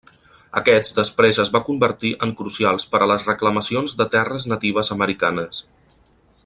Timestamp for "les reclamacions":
3.13-3.97